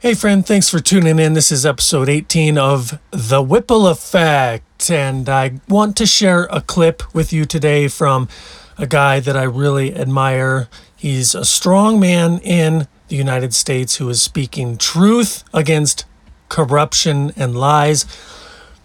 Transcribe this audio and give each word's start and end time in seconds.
Hey, 0.00 0.14
friend, 0.14 0.46
thanks 0.46 0.68
for 0.68 0.78
tuning 0.78 1.18
in. 1.18 1.32
This 1.32 1.50
is 1.50 1.66
episode 1.66 2.08
18 2.08 2.56
of 2.56 3.00
The 3.10 3.42
Whipple 3.42 3.88
Effect, 3.88 4.92
and 4.92 5.28
I 5.28 5.60
want 5.68 5.96
to 5.96 6.06
share 6.06 6.44
a 6.52 6.60
clip 6.60 7.12
with 7.12 7.32
you 7.32 7.44
today 7.44 7.88
from 7.88 8.28
a 8.78 8.86
guy 8.86 9.18
that 9.18 9.36
I 9.36 9.42
really 9.42 9.92
admire. 9.92 10.68
He's 10.94 11.34
a 11.34 11.44
strong 11.44 11.98
man 11.98 12.38
in 12.44 12.86
the 13.08 13.16
United 13.16 13.52
States 13.54 13.96
who 13.96 14.08
is 14.08 14.22
speaking 14.22 14.78
truth 14.78 15.42
against 15.52 16.04
corruption 16.48 17.32
and 17.34 17.56
lies. 17.56 18.06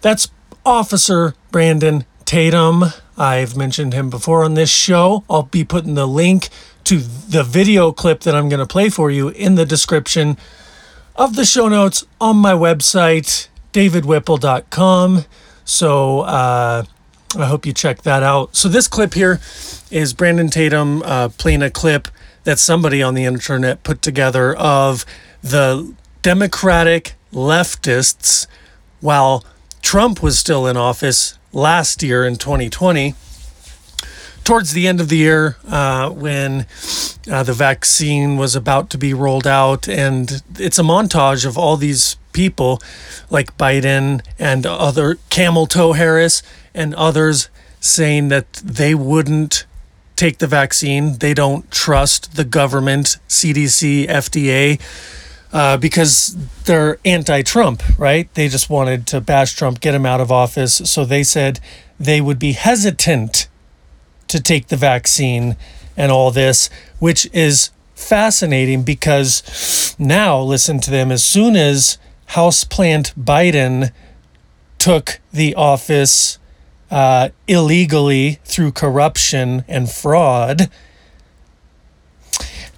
That's 0.00 0.32
Officer 0.66 1.34
Brandon 1.52 2.06
Tatum. 2.24 2.86
I've 3.16 3.56
mentioned 3.56 3.92
him 3.92 4.10
before 4.10 4.42
on 4.42 4.54
this 4.54 4.70
show. 4.70 5.22
I'll 5.30 5.44
be 5.44 5.62
putting 5.62 5.94
the 5.94 6.08
link 6.08 6.48
to 6.82 6.98
the 6.98 7.44
video 7.44 7.92
clip 7.92 8.22
that 8.22 8.34
I'm 8.34 8.48
going 8.48 8.58
to 8.58 8.66
play 8.66 8.88
for 8.88 9.12
you 9.12 9.28
in 9.28 9.54
the 9.54 9.64
description 9.64 10.38
of 11.16 11.36
the 11.36 11.44
show 11.44 11.68
notes 11.68 12.04
on 12.20 12.36
my 12.36 12.52
website, 12.52 13.48
davidwhipple.com. 13.72 15.24
So 15.64 16.20
uh, 16.20 16.84
I 17.36 17.44
hope 17.46 17.66
you 17.66 17.72
check 17.72 18.02
that 18.02 18.22
out. 18.22 18.56
So 18.56 18.68
this 18.68 18.88
clip 18.88 19.14
here 19.14 19.40
is 19.90 20.12
Brandon 20.12 20.48
Tatum 20.48 21.02
uh, 21.02 21.28
playing 21.30 21.62
a 21.62 21.70
clip 21.70 22.08
that 22.44 22.58
somebody 22.58 23.02
on 23.02 23.14
the 23.14 23.24
internet 23.24 23.82
put 23.82 24.02
together 24.02 24.54
of 24.54 25.06
the 25.42 25.94
Democratic 26.22 27.14
leftists 27.32 28.46
while 29.00 29.44
Trump 29.82 30.22
was 30.22 30.38
still 30.38 30.66
in 30.66 30.76
office 30.76 31.38
last 31.52 32.02
year 32.02 32.24
in 32.24 32.36
2020 32.36 33.14
towards 34.44 34.72
the 34.72 34.86
end 34.86 35.00
of 35.00 35.08
the 35.08 35.16
year 35.16 35.56
uh, 35.66 36.10
when 36.10 36.66
uh, 37.30 37.42
the 37.42 37.54
vaccine 37.54 38.36
was 38.36 38.54
about 38.54 38.90
to 38.90 38.98
be 38.98 39.14
rolled 39.14 39.46
out. 39.46 39.88
And 39.88 40.42
it's 40.58 40.78
a 40.78 40.82
montage 40.82 41.46
of 41.46 41.58
all 41.58 41.76
these 41.76 42.16
people 42.32 42.80
like 43.30 43.56
Biden 43.56 44.24
and 44.38 44.66
other 44.66 45.16
Camel 45.30 45.66
Toe 45.66 45.94
Harris 45.94 46.42
and 46.74 46.94
others 46.94 47.48
saying 47.80 48.28
that 48.28 48.52
they 48.54 48.94
wouldn't 48.94 49.64
take 50.16 50.38
the 50.38 50.46
vaccine. 50.46 51.18
They 51.18 51.34
don't 51.34 51.70
trust 51.70 52.36
the 52.36 52.44
government, 52.44 53.18
CDC, 53.28 54.06
FDA. 54.06 54.80
Uh, 55.52 55.76
because 55.76 56.36
they're 56.64 56.98
anti 57.04 57.40
Trump, 57.42 57.80
right? 57.96 58.32
They 58.34 58.48
just 58.48 58.68
wanted 58.68 59.06
to 59.06 59.20
bash 59.20 59.54
Trump, 59.54 59.80
get 59.80 59.94
him 59.94 60.04
out 60.04 60.20
of 60.20 60.32
office. 60.32 60.74
So 60.74 61.04
they 61.04 61.22
said 61.22 61.60
they 62.00 62.20
would 62.20 62.40
be 62.40 62.52
hesitant 62.52 63.46
to 64.28 64.40
take 64.40 64.68
the 64.68 64.76
vaccine 64.76 65.56
and 65.96 66.10
all 66.10 66.30
this, 66.30 66.68
which 66.98 67.28
is 67.32 67.70
fascinating 67.94 68.82
because 68.82 69.94
now, 69.98 70.40
listen 70.40 70.80
to 70.80 70.90
them, 70.90 71.12
as 71.12 71.24
soon 71.24 71.56
as 71.56 71.98
House 72.26 72.64
Plant 72.64 73.12
Biden 73.18 73.92
took 74.78 75.20
the 75.32 75.54
office 75.54 76.38
uh, 76.90 77.30
illegally 77.46 78.38
through 78.44 78.72
corruption 78.72 79.64
and 79.68 79.90
fraud, 79.90 80.68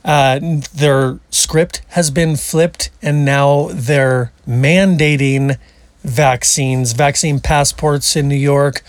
uh, 0.05 0.39
their 0.73 1.19
script 1.31 1.83
has 1.89 2.11
been 2.11 2.37
flipped, 2.37 2.91
and 3.03 3.25
now 3.25 3.69
they're 3.73 4.33
mandating 4.47 5.59
vaccines, 6.05 6.93
vaccine 6.93 7.41
passports 7.41 8.15
in 8.15 8.29
New 8.29 8.37
York, 8.37 8.83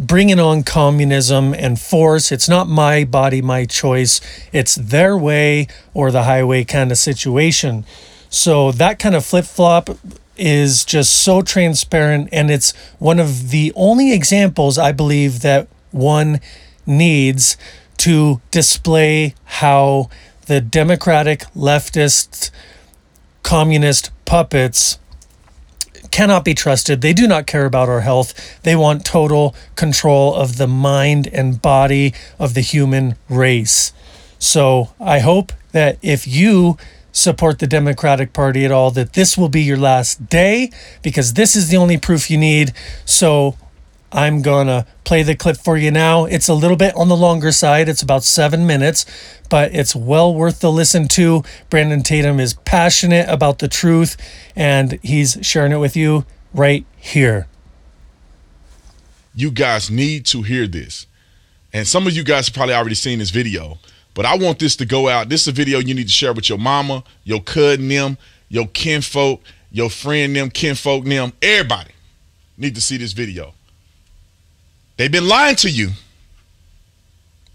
bringing 0.00 0.40
on 0.40 0.62
communism 0.62 1.52
and 1.52 1.78
force. 1.78 2.32
It's 2.32 2.48
not 2.48 2.66
my 2.66 3.04
body, 3.04 3.42
my 3.42 3.66
choice. 3.66 4.20
It's 4.50 4.74
their 4.74 5.16
way 5.16 5.66
or 5.92 6.10
the 6.10 6.22
highway 6.22 6.64
kind 6.64 6.90
of 6.90 6.96
situation. 6.98 7.84
So 8.30 8.72
that 8.72 8.98
kind 8.98 9.14
of 9.14 9.24
flip 9.26 9.44
flop 9.44 9.90
is 10.36 10.84
just 10.86 11.12
so 11.12 11.42
transparent. 11.42 12.30
And 12.32 12.50
it's 12.50 12.72
one 12.98 13.20
of 13.20 13.50
the 13.50 13.72
only 13.76 14.12
examples 14.12 14.78
I 14.78 14.92
believe 14.92 15.40
that 15.42 15.68
one 15.90 16.40
needs 16.86 17.58
to 17.98 18.40
display 18.50 19.34
how 19.44 20.08
the 20.46 20.62
democratic 20.62 21.40
leftist 21.54 22.50
communist 23.42 24.10
puppets 24.24 24.99
cannot 26.10 26.44
be 26.44 26.54
trusted. 26.54 27.00
They 27.00 27.12
do 27.12 27.26
not 27.26 27.46
care 27.46 27.66
about 27.66 27.88
our 27.88 28.00
health. 28.00 28.62
They 28.62 28.76
want 28.76 29.04
total 29.04 29.54
control 29.76 30.34
of 30.34 30.56
the 30.56 30.66
mind 30.66 31.28
and 31.28 31.60
body 31.60 32.14
of 32.38 32.54
the 32.54 32.60
human 32.60 33.16
race. 33.28 33.92
So 34.38 34.90
I 35.00 35.20
hope 35.20 35.52
that 35.72 35.98
if 36.02 36.26
you 36.26 36.76
support 37.12 37.58
the 37.58 37.66
Democratic 37.66 38.32
Party 38.32 38.64
at 38.64 38.72
all, 38.72 38.90
that 38.92 39.12
this 39.14 39.36
will 39.36 39.48
be 39.48 39.62
your 39.62 39.76
last 39.76 40.28
day 40.28 40.70
because 41.02 41.34
this 41.34 41.56
is 41.56 41.68
the 41.68 41.76
only 41.76 41.98
proof 41.98 42.30
you 42.30 42.38
need. 42.38 42.72
So 43.04 43.56
I'm 44.12 44.42
to 44.42 44.86
play 45.04 45.22
the 45.22 45.36
clip 45.36 45.56
for 45.56 45.76
you 45.76 45.90
now. 45.90 46.24
It's 46.24 46.48
a 46.48 46.54
little 46.54 46.76
bit 46.76 46.94
on 46.96 47.08
the 47.08 47.16
longer 47.16 47.52
side, 47.52 47.88
it's 47.88 48.02
about 48.02 48.24
seven 48.24 48.66
minutes, 48.66 49.06
but 49.48 49.74
it's 49.74 49.94
well 49.94 50.34
worth 50.34 50.60
the 50.60 50.70
listen 50.70 51.06
to. 51.08 51.42
Brandon 51.68 52.02
Tatum 52.02 52.40
is 52.40 52.54
passionate 52.54 53.28
about 53.28 53.60
the 53.60 53.68
truth, 53.68 54.16
and 54.56 54.98
he's 55.02 55.38
sharing 55.42 55.72
it 55.72 55.78
with 55.78 55.96
you 55.96 56.24
right 56.52 56.84
here. 56.96 57.46
You 59.34 59.50
guys 59.50 59.90
need 59.90 60.26
to 60.26 60.42
hear 60.42 60.66
this. 60.66 61.06
And 61.72 61.86
some 61.86 62.06
of 62.06 62.12
you 62.12 62.24
guys 62.24 62.46
have 62.46 62.54
probably 62.54 62.74
already 62.74 62.96
seen 62.96 63.20
this 63.20 63.30
video, 63.30 63.78
but 64.14 64.26
I 64.26 64.36
want 64.36 64.58
this 64.58 64.74
to 64.76 64.84
go 64.84 65.08
out. 65.08 65.28
This 65.28 65.42
is 65.42 65.48
a 65.48 65.52
video 65.52 65.78
you 65.78 65.94
need 65.94 66.08
to 66.08 66.12
share 66.12 66.32
with 66.32 66.48
your 66.48 66.58
mama, 66.58 67.04
your 67.22 67.40
cousin, 67.40 67.86
them, 67.86 68.18
your 68.48 68.66
kinfolk, 68.66 69.40
your 69.70 69.88
friend, 69.88 70.34
them, 70.34 70.50
kinfolk, 70.50 71.04
them, 71.04 71.32
everybody 71.40 71.92
need 72.60 72.74
to 72.74 72.80
see 72.80 72.96
this 72.96 73.12
video. 73.12 73.54
They've 75.00 75.10
been 75.10 75.28
lying 75.28 75.56
to 75.56 75.70
you. 75.70 75.92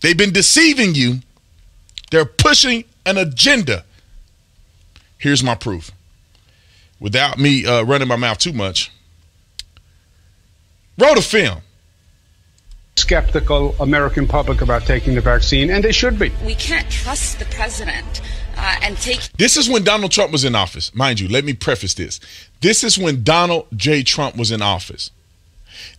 They've 0.02 0.18
been 0.18 0.34
deceiving 0.34 0.96
you. 0.96 1.20
They're 2.10 2.26
pushing 2.26 2.86
an 3.06 3.20
agenda. 3.20 3.86
Here's 5.20 5.44
my 5.44 5.54
proof. 5.54 5.92
Without 7.00 7.38
me 7.38 7.64
uh, 7.64 7.84
running 7.84 8.08
my 8.08 8.16
mouth 8.16 8.40
too 8.40 8.52
much, 8.52 8.92
wrote 10.98 11.20
a 11.20 11.22
film. 11.22 11.60
Skeptical 12.96 13.76
American 13.80 14.28
public 14.28 14.62
about 14.62 14.88
taking 14.88 15.14
the 15.14 15.22
vaccine, 15.22 15.70
and 15.70 15.84
they 15.84 15.92
should 15.92 16.18
be. 16.18 16.32
We 16.44 16.56
can't 16.56 16.90
trust 16.90 17.38
the 17.38 17.46
president 17.46 18.22
uh, 18.58 18.76
and 18.82 18.98
take. 18.98 19.22
This 19.38 19.56
is 19.56 19.70
when 19.70 19.84
Donald 19.84 20.12
Trump 20.12 20.32
was 20.32 20.46
in 20.46 20.56
office. 20.56 20.96
Mind 20.96 21.20
you, 21.20 21.28
let 21.28 21.46
me 21.46 21.54
preface 21.54 21.94
this. 21.94 22.20
This 22.62 22.84
is 22.84 22.98
when 22.98 23.22
Donald 23.22 23.68
J. 23.76 24.02
Trump 24.02 24.36
was 24.36 24.52
in 24.52 24.64
office. 24.64 25.12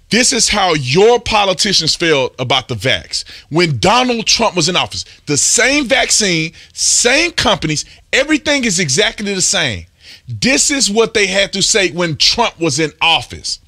This 0.09 0.33
is 0.33 0.49
how 0.49 0.75
your 0.75 1.19
politicians 1.19 1.97
felt 1.97 2.35
about 2.39 2.69
the 2.69 2.77
vax. 2.77 3.25
When 3.51 3.79
Donald 3.79 4.27
Trump 4.27 4.55
was 4.55 4.69
in 4.69 4.77
office, 4.77 5.05
the 5.27 5.37
same 5.37 5.87
vaccine, 5.87 6.53
same 6.73 7.33
companies, 7.33 7.85
everything 8.13 8.65
is 8.65 8.79
exactly 8.79 9.35
the 9.35 9.41
same. 9.41 9.87
This 10.29 10.71
is 10.71 10.89
what 10.89 11.15
they 11.15 11.27
had 11.27 11.53
to 11.55 11.63
say 11.63 11.91
when 11.91 12.17
Trump 12.17 12.61
was 12.61 12.79
in 12.79 12.93
office. 13.01 13.59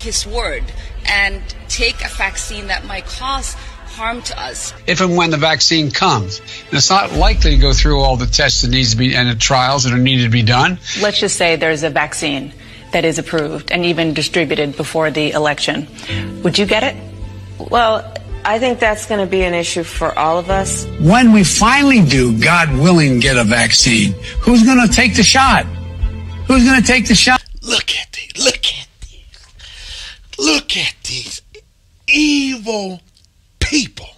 His 0.00 0.26
word 0.26 0.64
and 1.06 1.42
take 1.68 2.04
a 2.04 2.08
vaccine 2.08 2.66
that 2.66 2.84
might 2.84 3.06
cause 3.06 3.54
harm 3.54 4.20
to 4.22 4.38
us. 4.38 4.74
If 4.86 5.00
and 5.00 5.16
when 5.16 5.30
the 5.30 5.36
vaccine 5.38 5.90
comes, 5.90 6.40
and 6.40 6.74
it's 6.74 6.90
not 6.90 7.12
likely 7.12 7.52
to 7.52 7.58
go 7.58 7.72
through 7.72 8.00
all 8.00 8.16
the 8.16 8.26
tests 8.26 8.62
that 8.62 8.70
needs 8.70 8.90
to 8.92 8.96
be 8.96 9.14
and 9.14 9.30
the 9.30 9.34
trials 9.34 9.84
that 9.84 9.94
are 9.94 9.98
needed 9.98 10.24
to 10.24 10.30
be 10.30 10.42
done. 10.42 10.78
Let's 11.00 11.20
just 11.20 11.36
say 11.36 11.56
there's 11.56 11.84
a 11.84 11.90
vaccine 11.90 12.52
that 12.92 13.04
is 13.04 13.18
approved 13.18 13.70
and 13.70 13.84
even 13.84 14.14
distributed 14.14 14.76
before 14.76 15.10
the 15.10 15.32
election. 15.32 15.88
Would 16.42 16.58
you 16.58 16.66
get 16.66 16.82
it? 16.82 16.96
Well, 17.58 18.12
I 18.44 18.58
think 18.58 18.80
that's 18.80 19.06
going 19.06 19.20
to 19.20 19.30
be 19.30 19.42
an 19.42 19.54
issue 19.54 19.84
for 19.84 20.16
all 20.18 20.38
of 20.38 20.50
us. 20.50 20.84
When 21.00 21.32
we 21.32 21.44
finally 21.44 22.04
do, 22.04 22.38
God 22.40 22.72
willing, 22.72 23.20
get 23.20 23.36
a 23.36 23.44
vaccine, 23.44 24.12
who's 24.40 24.64
going 24.64 24.86
to 24.86 24.92
take 24.92 25.14
the 25.14 25.22
shot? 25.22 25.64
Who's 26.46 26.64
going 26.64 26.80
to 26.80 26.86
take 26.86 27.06
the 27.06 27.14
shot? 27.14 27.42
Look 27.62 27.90
at 27.96 28.12
these. 28.12 28.44
Look 28.44 28.66
at 28.66 28.88
these. 29.00 29.54
Look 30.38 30.76
at 30.76 30.94
these 31.04 31.40
evil 32.08 33.00
people. 33.60 34.08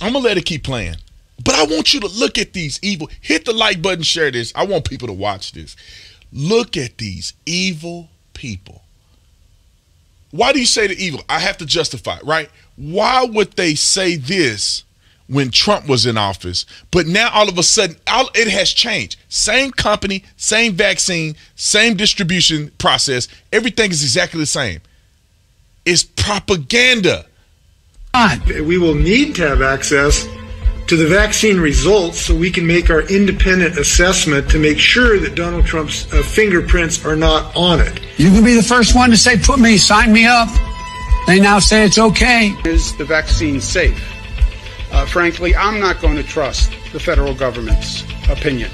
I'm 0.00 0.12
going 0.12 0.22
to 0.24 0.28
let 0.28 0.38
it 0.38 0.44
keep 0.44 0.64
playing. 0.64 0.96
But 1.44 1.54
I 1.54 1.64
want 1.64 1.94
you 1.94 2.00
to 2.00 2.08
look 2.08 2.38
at 2.38 2.52
these 2.52 2.80
evil. 2.82 3.08
Hit 3.20 3.44
the 3.44 3.52
like 3.52 3.80
button, 3.80 4.02
share 4.02 4.30
this. 4.30 4.52
I 4.56 4.64
want 4.64 4.84
people 4.88 5.08
to 5.08 5.14
watch 5.14 5.52
this. 5.52 5.76
Look 6.32 6.76
at 6.76 6.98
these 6.98 7.34
evil 7.44 8.08
people. 8.32 8.82
Why 10.30 10.52
do 10.52 10.60
you 10.60 10.66
say 10.66 10.86
the 10.86 10.96
evil? 10.96 11.22
I 11.28 11.38
have 11.38 11.58
to 11.58 11.66
justify 11.66 12.18
right? 12.24 12.48
Why 12.76 13.24
would 13.24 13.52
they 13.52 13.74
say 13.74 14.16
this 14.16 14.84
when 15.28 15.50
Trump 15.50 15.88
was 15.88 16.06
in 16.06 16.18
office, 16.18 16.66
but 16.90 17.06
now 17.06 17.30
all 17.32 17.48
of 17.48 17.58
a 17.58 17.62
sudden 17.62 17.96
all, 18.06 18.30
it 18.34 18.48
has 18.48 18.72
changed? 18.72 19.16
Same 19.28 19.70
company, 19.70 20.24
same 20.36 20.72
vaccine, 20.72 21.36
same 21.54 21.96
distribution 21.96 22.70
process. 22.78 23.28
Everything 23.52 23.90
is 23.90 24.02
exactly 24.02 24.40
the 24.40 24.46
same. 24.46 24.80
It's 25.84 26.02
propaganda. 26.02 27.26
We 28.46 28.78
will 28.78 28.94
need 28.94 29.34
to 29.36 29.48
have 29.48 29.62
access 29.62 30.26
to 30.92 30.96
the 30.98 31.06
vaccine 31.06 31.58
results 31.58 32.20
so 32.20 32.36
we 32.36 32.50
can 32.50 32.66
make 32.66 32.90
our 32.90 33.00
independent 33.08 33.78
assessment 33.78 34.50
to 34.50 34.58
make 34.58 34.78
sure 34.78 35.18
that 35.18 35.34
Donald 35.34 35.64
Trump's 35.64 36.04
uh, 36.12 36.22
fingerprints 36.22 37.02
are 37.06 37.16
not 37.16 37.56
on 37.56 37.80
it. 37.80 37.98
You 38.18 38.30
can 38.30 38.44
be 38.44 38.52
the 38.52 38.62
first 38.62 38.94
one 38.94 39.08
to 39.08 39.16
say, 39.16 39.38
put 39.38 39.58
me, 39.58 39.78
sign 39.78 40.12
me 40.12 40.26
up. 40.26 40.50
They 41.26 41.40
now 41.40 41.60
say 41.60 41.86
it's 41.86 41.98
okay. 41.98 42.54
Is 42.66 42.94
the 42.98 43.06
vaccine 43.06 43.58
safe? 43.58 44.06
Uh, 44.92 45.06
frankly, 45.06 45.56
I'm 45.56 45.80
not 45.80 45.98
going 46.02 46.16
to 46.16 46.22
trust 46.22 46.70
the 46.92 47.00
federal 47.00 47.32
government's 47.32 48.02
opinion. 48.28 48.70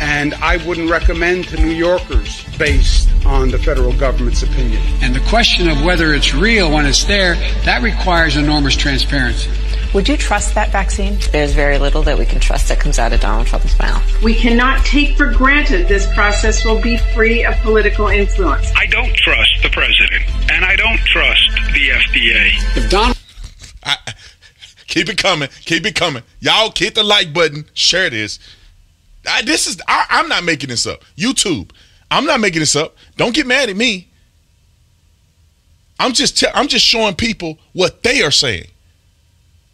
And 0.00 0.34
I 0.34 0.64
wouldn't 0.64 0.88
recommend 0.88 1.48
to 1.48 1.56
New 1.56 1.74
Yorkers 1.74 2.44
based 2.58 3.08
on 3.26 3.50
the 3.50 3.58
federal 3.58 3.92
government's 3.94 4.44
opinion. 4.44 4.80
And 5.02 5.16
the 5.16 5.28
question 5.28 5.68
of 5.68 5.82
whether 5.82 6.14
it's 6.14 6.32
real 6.32 6.70
when 6.70 6.86
it's 6.86 7.02
there, 7.02 7.34
that 7.64 7.82
requires 7.82 8.36
enormous 8.36 8.76
transparency. 8.76 9.50
Would 9.92 10.08
you 10.08 10.16
trust 10.16 10.54
that 10.54 10.70
vaccine? 10.70 11.18
There's 11.32 11.52
very 11.52 11.76
little 11.76 12.02
that 12.02 12.16
we 12.16 12.24
can 12.24 12.38
trust 12.38 12.68
that 12.68 12.78
comes 12.78 13.00
out 13.00 13.12
of 13.12 13.20
Donald 13.20 13.48
Trump's 13.48 13.76
mouth. 13.76 14.22
We 14.22 14.36
cannot 14.36 14.84
take 14.86 15.16
for 15.16 15.32
granted 15.32 15.88
this 15.88 16.06
process 16.14 16.64
will 16.64 16.80
be 16.80 16.96
free 16.96 17.44
of 17.44 17.56
political 17.56 18.06
influence. 18.06 18.70
I 18.76 18.86
don't 18.86 19.12
trust 19.16 19.50
the 19.64 19.68
president, 19.70 20.22
and 20.52 20.64
I 20.64 20.76
don't 20.76 21.00
trust 21.00 21.50
the 21.72 21.88
FDA. 21.88 22.76
If 22.76 22.88
Donald 22.88 23.18
I, 23.82 23.96
keep 24.86 25.08
it 25.08 25.18
coming. 25.18 25.48
Keep 25.64 25.86
it 25.86 25.96
coming. 25.96 26.22
Y'all 26.38 26.72
hit 26.76 26.94
the 26.94 27.02
like 27.02 27.34
button. 27.34 27.64
Share 27.74 28.10
this. 28.10 28.38
I, 29.28 29.42
this 29.42 29.66
is 29.66 29.82
I, 29.88 30.06
I'm 30.08 30.28
not 30.28 30.44
making 30.44 30.68
this 30.68 30.86
up. 30.86 31.02
YouTube. 31.16 31.72
I'm 32.12 32.26
not 32.26 32.38
making 32.38 32.60
this 32.60 32.76
up. 32.76 32.94
Don't 33.16 33.34
get 33.34 33.46
mad 33.46 33.68
at 33.68 33.76
me. 33.76 34.08
I'm 35.98 36.12
just 36.12 36.38
te- 36.38 36.46
I'm 36.54 36.68
just 36.68 36.84
showing 36.86 37.16
people 37.16 37.58
what 37.72 38.04
they 38.04 38.22
are 38.22 38.30
saying. 38.30 38.68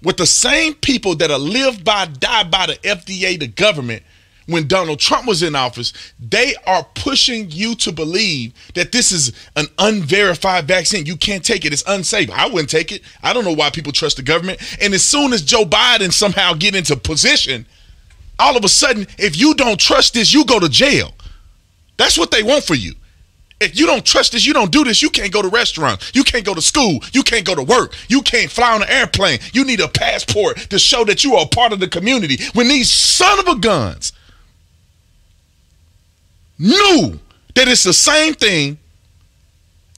With 0.06 0.19
the 0.19 0.26
same 0.26 0.75
people 0.75 1.17
that 1.17 1.32
are 1.32 1.38
lived 1.38 1.85
by, 1.85 2.06
die 2.06 2.44
by 2.44 2.67
the 2.67 2.75
FDA, 2.75 3.41
the 3.41 3.49
government, 3.49 4.05
when 4.47 4.69
Donald 4.69 5.00
Trump 5.00 5.26
was 5.26 5.43
in 5.43 5.56
office, 5.56 5.93
they 6.20 6.55
are 6.64 6.87
pushing 6.94 7.50
you 7.50 7.75
to 7.75 7.91
believe 7.91 8.55
that 8.76 8.93
this 8.93 9.11
is 9.11 9.32
an 9.56 9.67
unverified 9.81 10.69
vaccine. 10.69 11.06
You 11.06 11.17
can't 11.17 11.44
take 11.44 11.64
it. 11.64 11.73
It's 11.73 11.82
unsafe. 11.88 12.31
I 12.31 12.47
wouldn't 12.47 12.70
take 12.70 12.93
it. 12.93 13.03
I 13.20 13.32
don't 13.32 13.44
know 13.44 13.53
why 13.53 13.70
people 13.70 13.91
trust 13.91 14.19
the 14.19 14.23
government. 14.23 14.61
And 14.81 14.94
as 14.94 15.03
soon 15.03 15.32
as 15.32 15.43
Joe 15.43 15.64
Biden 15.64 16.12
somehow 16.12 16.55
get 16.55 16.76
into 16.76 16.97
position, 16.97 17.67
all 18.38 18.56
of 18.56 18.62
a 18.62 18.69
sudden, 18.69 19.08
if 19.19 19.37
you 19.37 19.55
don't 19.55 19.81
trust 19.81 20.14
this, 20.14 20.32
you 20.32 20.44
go 20.44 20.61
to 20.61 20.69
jail. 20.69 21.14
That's 21.97 22.17
what 22.17 22.31
they 22.31 22.44
want 22.44 22.62
for 22.62 22.76
you. 22.76 22.94
If 23.58 23.79
you 23.79 23.87
don't 23.87 24.05
trust 24.05 24.32
this, 24.32 24.44
you 24.44 24.53
don't 24.53 24.70
do 24.70 24.85
this, 24.85 25.00
you 25.00 25.08
can't 25.08 25.32
go 25.32 25.41
to 25.41 25.49
restaurants. 25.49 26.12
You 26.14 26.25
can't 26.25 26.44
go 26.44 26.55
to 26.55 26.61
school. 26.61 27.00
You 27.12 27.23
can't 27.23 27.47
go 27.47 27.55
to 27.55 27.62
work. 27.62 27.94
You 28.08 28.20
can't 28.20 28.50
fly 28.50 28.75
on 28.75 28.82
an 28.82 28.88
airplane. 28.88 29.38
You 29.53 29.64
need 29.64 29.81
a 29.81 29.88
passport 29.88 30.58
to 30.70 30.79
show 30.79 31.05
that 31.05 31.25
you 31.25 31.37
are 31.37 31.44
a 31.44 31.49
part 31.49 31.73
of 31.73 31.81
the 31.81 31.88
community. 31.88 32.38
When 32.53 32.69
these 32.69 32.91
son 32.91 33.38
of 33.38 33.49
a 33.49 33.58
guns 33.58 34.12
knew 36.58 37.19
that 37.55 37.69
it's 37.69 37.85
the 37.85 37.94
same 37.94 38.35
thing 38.35 38.79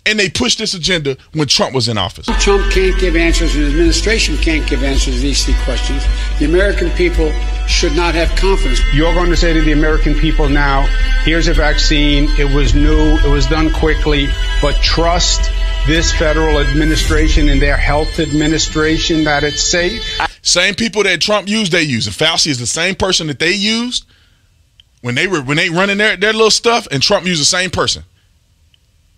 and 0.09 0.19
they 0.19 0.31
pushed 0.31 0.59
this 0.59 0.73
agenda 0.73 1.17
when 1.35 1.47
Trump 1.47 1.75
was 1.75 1.89
in 1.89 1.99
office. 1.99 2.27
Trump 2.43 2.71
can't 2.73 2.99
give 2.99 3.15
answers 3.15 3.55
and 3.55 3.65
the 3.65 3.69
administration 3.69 4.37
can't 4.39 4.67
give 4.67 4.83
answers 4.83 5.17
to 5.17 5.21
these 5.21 5.45
three 5.45 5.55
questions, 5.65 6.03
the 6.39 6.47
American 6.47 6.91
people 6.93 7.31
should 7.67 7.95
not 7.95 8.15
have 8.15 8.29
confidence. 8.37 8.81
You're 8.95 9.13
going 9.13 9.29
to 9.29 9.37
say 9.37 9.53
to 9.53 9.61
the 9.61 9.73
American 9.73 10.15
people 10.15 10.49
now, 10.49 10.83
here's 11.25 11.47
a 11.49 11.55
vaccine. 11.55 12.25
It 12.39 12.53
was 12.55 12.75
new. 12.75 13.19
It 13.19 13.31
was 13.31 13.47
done 13.47 13.71
quickly, 13.73 14.29
but 14.63 14.75
trust 14.77 15.51
this 15.87 16.13
federal 16.13 16.59
administration 16.59 17.49
and 17.49 17.61
their 17.61 17.77
health 17.77 18.19
administration 18.19 19.25
that 19.25 19.45
it's 19.45 19.61
safe. 19.61 20.21
Same 20.43 20.75
people 20.75 21.03
that 21.03 21.21
Trump 21.21 21.49
used, 21.49 21.73
they 21.73 21.83
use. 21.83 22.07
And 22.07 22.17
Fauci 22.17 22.49
is 22.49 22.59
the 22.59 22.67
same 22.67 22.95
person 22.95 23.27
that 23.27 23.39
they 23.39 23.53
used 23.53 24.07
when 25.03 25.15
they 25.15 25.27
were 25.27 25.43
when 25.43 25.59
they 25.59 25.69
running 25.69 25.99
their, 25.99 26.17
their 26.17 26.33
little 26.33 26.51
stuff, 26.51 26.89
and 26.91 27.03
Trump 27.03 27.27
used 27.27 27.41
the 27.41 27.47
same 27.47 27.71
person. 27.71 28.05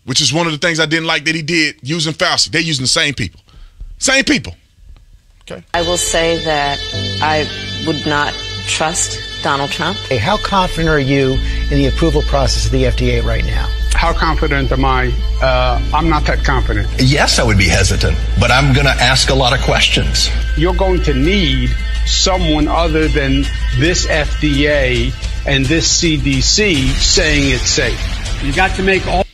Which 0.04 0.20
is 0.20 0.32
one 0.32 0.46
of 0.46 0.52
the 0.52 0.58
things 0.58 0.80
I 0.80 0.86
didn't 0.86 1.06
like 1.06 1.24
that 1.26 1.34
he 1.34 1.42
did 1.42 1.76
using 1.82 2.12
Fauci. 2.12 2.50
They're 2.50 2.60
using 2.60 2.84
the 2.84 2.88
same 2.88 3.14
people. 3.14 3.40
Same 3.98 4.24
people. 4.24 4.54
Okay. 5.42 5.62
I 5.74 5.82
will 5.82 5.98
say 5.98 6.42
that 6.44 6.78
I 7.22 7.46
would 7.86 8.06
not 8.06 8.32
trust 8.66 9.20
Donald 9.42 9.70
Trump. 9.70 9.98
Hey, 9.98 10.18
how 10.18 10.36
confident 10.36 10.88
are 10.88 10.98
you 10.98 11.32
in 11.70 11.78
the 11.78 11.86
approval 11.86 12.22
process 12.22 12.66
of 12.66 12.72
the 12.72 12.84
FDA 12.84 13.24
right 13.24 13.44
now? 13.44 13.68
How 13.94 14.12
confident 14.12 14.72
am 14.72 14.84
I? 14.84 15.12
Uh, 15.42 15.80
I'm 15.92 16.08
not 16.08 16.24
that 16.26 16.44
confident. 16.44 16.88
Yes, 16.98 17.38
I 17.38 17.44
would 17.44 17.58
be 17.58 17.68
hesitant, 17.68 18.16
but 18.38 18.50
I'm 18.50 18.72
going 18.72 18.86
to 18.86 18.92
ask 18.92 19.28
a 19.30 19.34
lot 19.34 19.52
of 19.52 19.60
questions. 19.64 20.30
You're 20.56 20.74
going 20.74 21.02
to 21.02 21.14
need 21.14 21.70
someone 22.06 22.66
other 22.68 23.08
than 23.08 23.42
this 23.76 24.06
FDA 24.06 25.12
and 25.46 25.66
this 25.66 26.00
CDC 26.02 26.92
saying 26.92 27.54
it's 27.54 27.68
safe. 27.68 28.00
You 28.42 28.54
got 28.54 28.74
to 28.76 28.82
make 28.82 29.06
all 29.06 29.24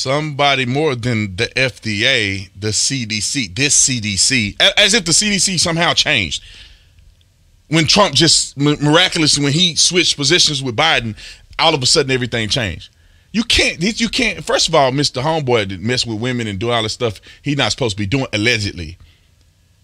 somebody 0.00 0.66
more 0.66 0.94
than 0.94 1.36
the 1.36 1.46
FDA, 1.48 2.48
the 2.58 2.68
CDC, 2.68 3.54
this 3.54 3.88
CDC, 3.88 4.60
as 4.78 4.94
if 4.94 5.04
the 5.04 5.12
CDC 5.12 5.58
somehow 5.60 5.92
changed. 5.94 6.42
When 7.68 7.86
Trump 7.86 8.14
just 8.14 8.56
miraculously, 8.56 9.44
when 9.44 9.52
he 9.52 9.76
switched 9.76 10.16
positions 10.16 10.62
with 10.62 10.76
Biden, 10.76 11.16
all 11.58 11.74
of 11.74 11.82
a 11.82 11.86
sudden 11.86 12.10
everything 12.10 12.48
changed. 12.48 12.90
You 13.32 13.44
can't, 13.44 13.80
you 14.00 14.08
can't. 14.08 14.44
First 14.44 14.68
of 14.68 14.74
all, 14.74 14.90
Mr. 14.90 15.22
Homeboy 15.22 15.68
that 15.68 15.80
mess 15.80 16.04
with 16.04 16.20
women 16.20 16.48
and 16.48 16.58
do 16.58 16.72
all 16.72 16.82
this 16.82 16.92
stuff 16.92 17.20
he's 17.42 17.56
not 17.56 17.70
supposed 17.70 17.96
to 17.96 18.02
be 18.02 18.06
doing 18.06 18.26
allegedly. 18.32 18.98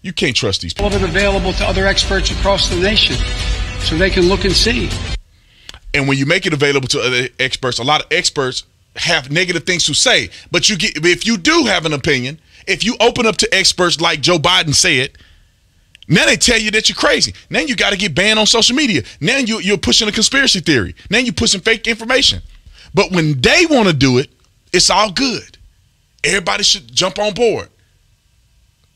You 0.01 0.11
can't 0.11 0.35
trust 0.35 0.61
these 0.61 0.73
people. 0.73 0.87
All 0.87 0.95
of 0.95 1.01
it 1.01 1.09
available 1.09 1.53
to 1.53 1.65
other 1.65 1.87
experts 1.87 2.31
across 2.31 2.69
the 2.69 2.75
nation, 2.75 3.15
so 3.79 3.95
they 3.95 4.09
can 4.09 4.27
look 4.27 4.43
and 4.43 4.53
see. 4.53 4.89
And 5.93 6.07
when 6.07 6.17
you 6.17 6.25
make 6.25 6.45
it 6.45 6.53
available 6.53 6.87
to 6.89 6.99
other 6.99 7.29
experts, 7.39 7.79
a 7.79 7.83
lot 7.83 8.01
of 8.01 8.07
experts 8.11 8.65
have 8.97 9.31
negative 9.31 9.63
things 9.63 9.85
to 9.85 9.93
say. 9.93 10.29
But 10.51 10.69
you 10.69 10.77
get 10.77 11.05
if 11.05 11.25
you 11.25 11.37
do 11.37 11.65
have 11.65 11.85
an 11.85 11.93
opinion, 11.93 12.39
if 12.67 12.83
you 12.83 12.95
open 12.99 13.25
up 13.25 13.37
to 13.37 13.55
experts 13.55 14.01
like 14.01 14.21
Joe 14.21 14.37
Biden 14.37 14.73
said, 14.73 15.11
now 16.07 16.25
they 16.25 16.37
tell 16.37 16.59
you 16.59 16.71
that 16.71 16.87
you're 16.89 16.95
crazy. 16.95 17.33
Now 17.49 17.59
you 17.59 17.75
got 17.75 17.91
to 17.91 17.97
get 17.97 18.15
banned 18.15 18.39
on 18.39 18.45
social 18.45 18.75
media. 18.75 19.03
Now 19.19 19.37
you, 19.37 19.59
you're 19.59 19.77
pushing 19.77 20.07
a 20.07 20.11
conspiracy 20.11 20.61
theory. 20.61 20.95
Now 21.09 21.19
you're 21.19 21.33
pushing 21.33 21.61
fake 21.61 21.87
information. 21.87 22.41
But 22.93 23.11
when 23.11 23.41
they 23.41 23.65
want 23.69 23.87
to 23.87 23.93
do 23.93 24.17
it, 24.17 24.29
it's 24.71 24.89
all 24.89 25.11
good. 25.11 25.57
Everybody 26.23 26.63
should 26.63 26.93
jump 26.93 27.19
on 27.19 27.33
board. 27.33 27.69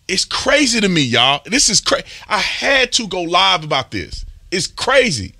It's 0.07 0.25
crazy 0.25 0.81
to 0.81 0.89
me, 0.89 1.01
y'all. 1.01 1.41
This 1.45 1.69
is 1.69 1.79
crazy. 1.79 2.05
I 2.27 2.39
had 2.39 2.91
to 2.93 3.07
go 3.07 3.21
live 3.21 3.63
about 3.63 3.91
this. 3.91 4.25
It's 4.49 4.67
crazy. 4.67 5.33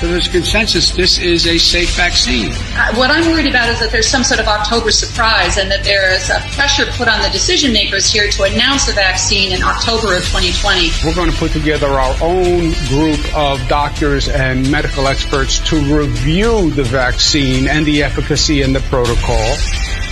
So 0.00 0.06
there's 0.08 0.28
consensus 0.28 0.90
this 0.90 1.18
is 1.18 1.46
a 1.46 1.56
safe 1.56 1.96
vaccine. 1.96 2.52
Uh, 2.52 2.94
what 2.96 3.10
I'm 3.10 3.32
worried 3.32 3.48
about 3.48 3.70
is 3.70 3.80
that 3.80 3.90
there's 3.90 4.06
some 4.06 4.22
sort 4.22 4.40
of 4.40 4.46
October 4.46 4.90
surprise 4.90 5.56
and 5.56 5.70
that 5.70 5.84
there 5.84 6.12
is 6.12 6.28
a 6.28 6.38
pressure 6.52 6.84
put 6.92 7.08
on 7.08 7.22
the 7.22 7.30
decision 7.30 7.72
makers 7.72 8.06
here 8.06 8.28
to 8.28 8.42
announce 8.42 8.90
a 8.90 8.92
vaccine 8.92 9.52
in 9.52 9.62
October 9.62 10.14
of 10.14 10.22
2020. 10.24 10.90
We're 11.02 11.14
going 11.14 11.30
to 11.30 11.36
put 11.38 11.52
together 11.52 11.86
our 11.86 12.14
own 12.20 12.72
group 12.88 13.34
of 13.34 13.66
doctors 13.68 14.28
and 14.28 14.70
medical 14.70 15.06
experts 15.06 15.66
to 15.70 15.76
review 15.76 16.70
the 16.72 16.84
vaccine 16.84 17.66
and 17.66 17.86
the 17.86 18.02
efficacy 18.02 18.60
and 18.60 18.76
the 18.76 18.80
protocol. 18.80 19.56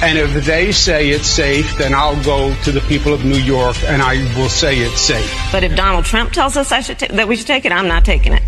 And 0.00 0.16
if 0.16 0.46
they 0.46 0.72
say 0.72 1.10
it's 1.10 1.28
safe, 1.28 1.76
then 1.76 1.92
I'll 1.92 2.22
go 2.24 2.54
to 2.62 2.72
the 2.72 2.80
people 2.80 3.12
of 3.12 3.26
New 3.26 3.36
York 3.36 3.76
and 3.84 4.00
I 4.00 4.14
will 4.38 4.48
say 4.48 4.78
it's 4.78 5.02
safe. 5.02 5.30
But 5.52 5.62
if 5.62 5.76
Donald 5.76 6.06
Trump 6.06 6.32
tells 6.32 6.56
us 6.56 6.70
that 6.70 7.28
we 7.28 7.36
should 7.36 7.46
take 7.46 7.66
it, 7.66 7.72
I'm 7.72 7.86
not 7.86 8.06
taking 8.06 8.32
it 8.32 8.42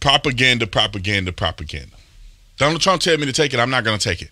propaganda, 0.00 0.66
propaganda, 0.66 1.32
propaganda. 1.32 1.96
Donald 2.56 2.80
Trump 2.80 3.02
tell 3.02 3.16
me 3.18 3.26
to 3.26 3.32
take 3.32 3.54
it. 3.54 3.60
I'm 3.60 3.70
not 3.70 3.84
going 3.84 3.98
to 3.98 4.08
take 4.08 4.22
it. 4.22 4.30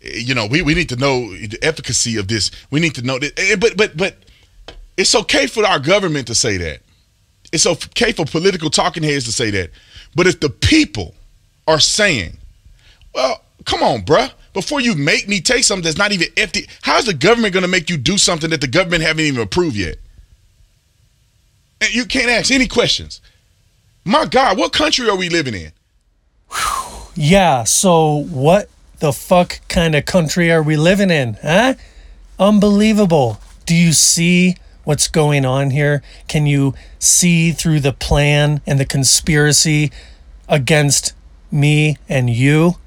You 0.00 0.34
know, 0.34 0.46
we, 0.46 0.62
we 0.62 0.74
need 0.74 0.88
to 0.90 0.96
know 0.96 1.30
the 1.30 1.58
efficacy 1.62 2.16
of 2.18 2.28
this. 2.28 2.50
We 2.70 2.80
need 2.80 2.94
to 2.96 3.02
know 3.02 3.18
that. 3.18 3.38
Eh, 3.38 3.56
but 3.56 3.76
but 3.76 3.96
but 3.96 4.16
it's 4.96 5.14
okay 5.14 5.46
for 5.46 5.64
our 5.64 5.78
government 5.78 6.26
to 6.26 6.34
say 6.34 6.56
that. 6.58 6.80
It's 7.52 7.66
okay 7.66 8.12
for 8.12 8.24
political 8.24 8.70
talking 8.70 9.02
heads 9.02 9.24
to 9.24 9.32
say 9.32 9.50
that. 9.50 9.70
But 10.14 10.26
if 10.26 10.40
the 10.40 10.50
people 10.50 11.14
are 11.66 11.80
saying, 11.80 12.36
"Well, 13.14 13.40
come 13.64 13.82
on, 13.82 14.02
bruh," 14.02 14.30
before 14.52 14.80
you 14.80 14.94
make 14.94 15.26
me 15.26 15.40
take 15.40 15.64
something 15.64 15.84
that's 15.84 15.96
not 15.96 16.12
even 16.12 16.28
empty, 16.36 16.68
how's 16.82 17.06
the 17.06 17.14
government 17.14 17.54
going 17.54 17.62
to 17.62 17.68
make 17.68 17.88
you 17.88 17.96
do 17.96 18.18
something 18.18 18.50
that 18.50 18.60
the 18.60 18.68
government 18.68 19.02
haven't 19.02 19.24
even 19.24 19.40
approved 19.40 19.76
yet? 19.76 19.96
And 21.80 21.94
you 21.94 22.04
can't 22.04 22.28
ask 22.28 22.50
any 22.50 22.68
questions. 22.68 23.20
My 24.04 24.26
God, 24.26 24.58
what 24.58 24.72
country 24.72 25.08
are 25.08 25.16
we 25.16 25.28
living 25.28 25.54
in? 25.54 25.72
Yeah, 27.16 27.64
so 27.64 28.24
what 28.24 28.68
the 28.98 29.12
fuck 29.12 29.60
kind 29.68 29.94
of 29.94 30.04
country 30.04 30.50
are 30.50 30.62
we 30.62 30.76
living 30.76 31.10
in, 31.10 31.38
huh? 31.40 31.74
Unbelievable. 32.38 33.40
Do 33.66 33.74
you 33.74 33.92
see 33.92 34.56
what's 34.82 35.08
going 35.08 35.44
on 35.44 35.70
here? 35.70 36.02
Can 36.26 36.46
you 36.46 36.74
see 36.98 37.52
through 37.52 37.80
the 37.80 37.92
plan 37.92 38.60
and 38.66 38.80
the 38.80 38.84
conspiracy 38.84 39.92
against 40.48 41.14
me 41.50 41.96
and 42.08 42.28
you 42.28 42.78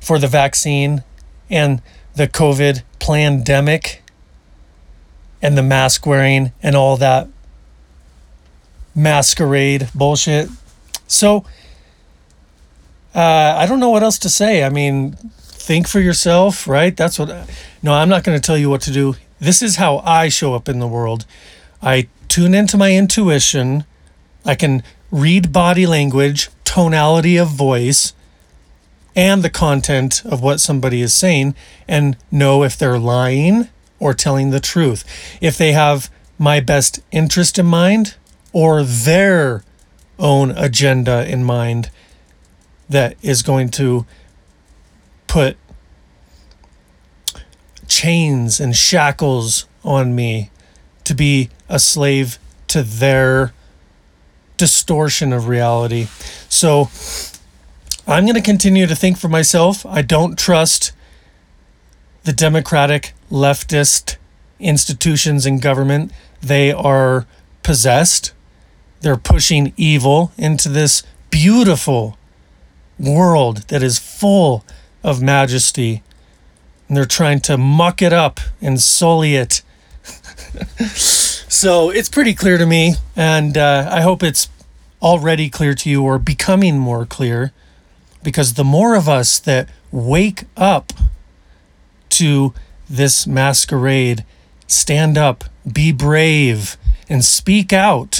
for 0.00 0.18
the 0.18 0.28
vaccine 0.28 1.02
and 1.48 1.80
the 2.14 2.28
COVID 2.28 2.82
pandemic? 2.98 4.02
and 5.42 5.56
the 5.56 5.62
mask 5.62 6.06
wearing 6.06 6.52
and 6.62 6.76
all 6.76 6.96
that 6.96 7.28
masquerade 8.94 9.88
bullshit. 9.94 10.48
So 11.06 11.44
uh, 13.14 13.54
I 13.56 13.66
don't 13.66 13.80
know 13.80 13.90
what 13.90 14.02
else 14.02 14.18
to 14.20 14.28
say. 14.28 14.64
I 14.64 14.68
mean, 14.68 15.12
think 15.42 15.88
for 15.88 16.00
yourself, 16.00 16.66
right? 16.66 16.96
That's 16.96 17.18
what. 17.18 17.48
No, 17.82 17.92
I'm 17.94 18.08
not 18.08 18.24
going 18.24 18.38
to 18.38 18.44
tell 18.44 18.58
you 18.58 18.70
what 18.70 18.82
to 18.82 18.92
do. 18.92 19.16
This 19.38 19.62
is 19.62 19.76
how 19.76 19.98
I 19.98 20.28
show 20.28 20.54
up 20.54 20.68
in 20.68 20.78
the 20.78 20.86
world. 20.86 21.24
I 21.82 22.08
tune 22.28 22.54
into 22.54 22.76
my 22.76 22.92
intuition. 22.92 23.84
I 24.44 24.54
can 24.54 24.82
read 25.10 25.52
body 25.52 25.86
language, 25.86 26.50
tonality 26.64 27.36
of 27.36 27.48
voice, 27.48 28.12
and 29.16 29.42
the 29.42 29.50
content 29.50 30.24
of 30.24 30.42
what 30.42 30.60
somebody 30.60 31.02
is 31.02 31.14
saying 31.14 31.54
and 31.88 32.16
know 32.30 32.62
if 32.62 32.76
they're 32.76 32.98
lying 32.98 33.68
or 33.98 34.14
telling 34.14 34.50
the 34.50 34.60
truth. 34.60 35.04
If 35.40 35.58
they 35.58 35.72
have 35.72 36.10
my 36.38 36.60
best 36.60 37.00
interest 37.10 37.58
in 37.58 37.66
mind 37.66 38.16
or 38.52 38.82
their 38.82 39.62
own 40.18 40.50
agenda 40.52 41.28
in 41.30 41.44
mind 41.44 41.90
that 42.88 43.16
is 43.22 43.42
going 43.42 43.68
to 43.68 44.04
put 45.26 45.56
chains 47.86 48.60
and 48.60 48.76
shackles 48.76 49.66
on 49.84 50.14
me 50.14 50.50
to 51.04 51.14
be 51.14 51.48
a 51.68 51.78
slave 51.78 52.38
to 52.68 52.82
their 52.82 53.52
distortion 54.56 55.32
of 55.32 55.48
reality. 55.48 56.06
So 56.48 56.90
I'm 58.06 58.24
going 58.24 58.34
to 58.34 58.42
continue 58.42 58.86
to 58.86 58.94
think 58.94 59.18
for 59.18 59.28
myself. 59.28 59.86
I 59.86 60.02
don't 60.02 60.38
trust 60.38 60.92
the 62.24 62.32
democratic 62.32 63.14
leftist 63.30 64.16
institutions 64.58 65.46
and 65.46 65.62
government. 65.62 66.12
They 66.42 66.72
are 66.72 67.26
possessed. 67.62 68.32
They're 69.00 69.16
pushing 69.16 69.72
evil 69.76 70.32
into 70.36 70.68
this 70.68 71.02
beautiful 71.30 72.18
world 72.98 73.68
that 73.68 73.82
is 73.82 73.98
full 73.98 74.64
of 75.02 75.22
majesty. 75.22 76.02
And 76.88 76.96
they're 76.96 77.06
trying 77.06 77.40
to 77.40 77.56
muck 77.56 78.02
it 78.02 78.12
up 78.12 78.40
and 78.60 78.80
sully 78.80 79.36
it. 79.36 79.62
so 80.94 81.90
it's 81.90 82.08
pretty 82.08 82.34
clear 82.34 82.58
to 82.58 82.66
me. 82.66 82.94
And 83.16 83.56
uh, 83.56 83.88
I 83.90 84.02
hope 84.02 84.22
it's 84.22 84.48
already 85.00 85.48
clear 85.48 85.74
to 85.74 85.88
you 85.88 86.02
or 86.02 86.18
becoming 86.18 86.78
more 86.78 87.06
clear. 87.06 87.52
Because 88.22 88.54
the 88.54 88.64
more 88.64 88.94
of 88.94 89.08
us 89.08 89.38
that 89.38 89.68
wake 89.90 90.44
up 90.56 90.92
to 92.10 92.52
this 92.88 93.26
masquerade, 93.26 94.26
stand 94.66 95.16
up, 95.16 95.44
be 95.70 95.90
brave, 95.90 96.76
and 97.08 97.24
speak 97.24 97.72
out 97.72 98.19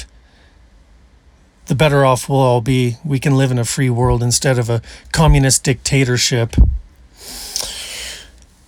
the 1.70 1.76
better 1.76 2.04
off 2.04 2.28
we'll 2.28 2.40
all 2.40 2.60
be. 2.60 2.96
We 3.04 3.20
can 3.20 3.36
live 3.36 3.52
in 3.52 3.58
a 3.58 3.64
free 3.64 3.90
world 3.90 4.24
instead 4.24 4.58
of 4.58 4.68
a 4.68 4.82
communist 5.12 5.62
dictatorship. 5.62 6.56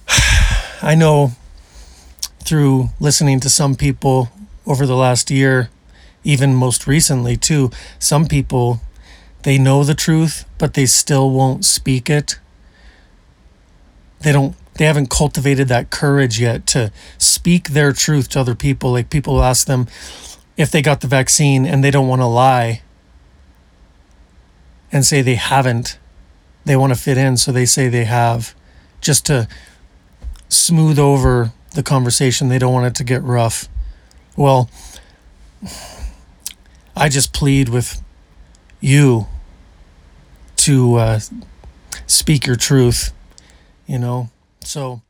I 0.81 0.95
know 0.95 1.33
through 2.45 2.91
listening 3.01 3.41
to 3.41 3.51
some 3.51 3.75
people 3.75 4.31
over 4.69 4.87
the 4.87 4.95
last 4.95 5.33
year, 5.33 5.69
even 6.23 6.55
most 6.55 6.87
recently 6.87 7.37
too, 7.37 7.73
some 7.99 8.27
people 8.27 8.81
they 9.43 9.59
know 9.59 9.83
the 9.83 9.97
truth, 9.97 10.45
but 10.57 10.75
they 10.75 10.87
still 10.87 11.29
won't 11.33 11.65
speak 11.65 12.09
it. 12.09 12.39
They 14.21 14.31
don't 14.31 14.55
they 14.75 14.85
haven't 14.85 15.11
cultivated 15.11 15.67
that 15.67 15.91
courage 15.91 16.39
yet 16.39 16.69
to 16.69 16.93
speak 17.19 17.71
their 17.71 17.93
truth 17.93 18.29
to 18.29 18.39
other 18.39 18.55
people. 18.55 18.93
Like 18.93 19.11
people 19.11 19.43
ask 19.43 19.67
them 19.67 19.89
if 20.57 20.71
they 20.71 20.83
got 20.83 21.01
the 21.01 21.09
vaccine 21.09 21.67
and 21.67 21.83
they 21.83 21.91
don't 21.91 22.07
want 22.07 22.23
to 22.23 22.27
lie 22.27 22.83
and 24.93 25.05
say 25.05 25.23
they 25.23 25.37
haven't. 25.37 25.99
They 26.65 26.77
want 26.77 26.95
to 26.95 26.99
fit 26.99 27.19
in, 27.19 27.37
so 27.37 27.51
they 27.51 27.67
say 27.67 27.89
they 27.89 28.05
have, 28.05 28.55
just 29.01 29.27
to 29.27 29.49
smooth 30.49 30.99
over 30.99 31.53
the 31.75 31.83
conversation. 31.83 32.49
They 32.49 32.59
don't 32.59 32.73
want 32.73 32.87
it 32.87 32.95
to 32.97 33.05
get 33.05 33.23
rough. 33.23 33.69
Well, 34.37 34.71
I 36.95 37.09
just 37.09 37.33
plead 37.33 37.69
with 37.69 38.03
you 38.81 39.27
to 40.57 40.97
uh, 40.97 41.21
speak 42.07 42.47
your 42.47 42.57
truth, 42.57 43.13
you 43.87 43.99
know? 43.99 44.31
So 44.61 45.03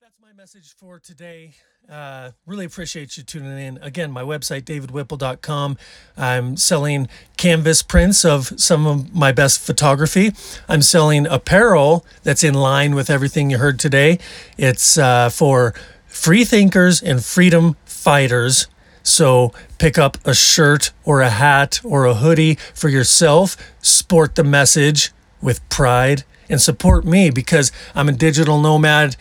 that's 0.00 0.18
my 0.22 0.32
message 0.32 0.74
for 0.76 0.98
today. 0.98 1.54
Uh, 1.90 2.30
really 2.46 2.64
appreciate 2.64 3.16
you 3.16 3.24
tuning 3.24 3.58
in. 3.58 3.76
Again, 3.82 4.12
my 4.12 4.22
website, 4.22 4.62
davidwhipple.com. 4.62 5.76
I'm 6.16 6.56
selling 6.56 7.08
canvas 7.36 7.82
prints 7.82 8.24
of 8.24 8.52
some 8.60 8.86
of 8.86 9.12
my 9.12 9.32
best 9.32 9.60
photography. 9.60 10.30
I'm 10.68 10.82
selling 10.82 11.26
apparel 11.26 12.06
that's 12.22 12.44
in 12.44 12.54
line 12.54 12.94
with 12.94 13.10
everything 13.10 13.50
you 13.50 13.58
heard 13.58 13.80
today. 13.80 14.20
It's 14.56 14.98
uh, 14.98 15.30
for 15.30 15.74
free 16.06 16.44
thinkers 16.44 17.02
and 17.02 17.24
freedom 17.24 17.76
fighters. 17.84 18.68
So 19.02 19.52
pick 19.78 19.98
up 19.98 20.16
a 20.24 20.32
shirt 20.32 20.92
or 21.04 21.22
a 21.22 21.30
hat 21.30 21.80
or 21.82 22.04
a 22.04 22.14
hoodie 22.14 22.54
for 22.72 22.88
yourself, 22.88 23.56
sport 23.82 24.36
the 24.36 24.44
message 24.44 25.10
with 25.42 25.68
pride, 25.68 26.22
and 26.48 26.60
support 26.60 27.04
me 27.04 27.30
because 27.30 27.72
I'm 27.96 28.08
a 28.08 28.12
digital 28.12 28.60
nomad 28.60 29.16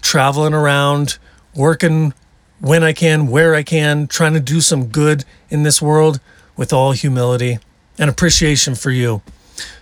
traveling 0.00 0.54
around 0.54 1.18
working 1.54 2.14
when 2.60 2.82
I 2.82 2.92
can, 2.92 3.28
where 3.28 3.54
I 3.54 3.62
can, 3.62 4.06
trying 4.06 4.34
to 4.34 4.40
do 4.40 4.60
some 4.60 4.86
good 4.86 5.24
in 5.50 5.62
this 5.62 5.82
world 5.82 6.20
with 6.56 6.72
all 6.72 6.92
humility 6.92 7.58
and 7.98 8.08
appreciation 8.08 8.74
for 8.74 8.90
you. 8.90 9.22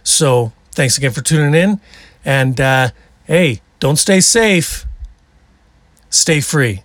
So, 0.02 0.52
thanks 0.72 0.98
again 0.98 1.12
for 1.12 1.22
tuning 1.22 1.54
in. 1.54 1.80
And 2.24 2.60
uh, 2.60 2.90
hey, 3.24 3.60
don't 3.80 3.96
stay 3.96 4.20
safe, 4.20 4.86
stay 6.10 6.40
free. 6.40 6.82